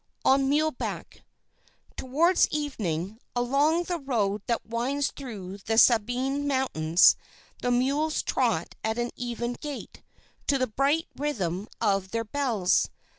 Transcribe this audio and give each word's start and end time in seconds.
ON 0.25 0.49
MULEBACK 0.49 1.21
"Towards 1.95 2.47
evening, 2.49 3.19
along 3.35 3.83
the 3.83 3.99
road 3.99 4.41
that 4.47 4.65
winds 4.65 5.11
through 5.11 5.59
the 5.59 5.77
Sabine 5.77 6.47
Mountains, 6.47 7.15
the 7.61 7.69
mules 7.69 8.23
trot 8.23 8.73
at 8.83 8.97
an 8.97 9.11
even 9.15 9.53
gait, 9.53 10.01
to 10.47 10.57
the 10.57 10.65
bright 10.65 11.05
rhythm 11.15 11.67
of 11.79 12.09
their 12.09 12.23
bells. 12.23 12.89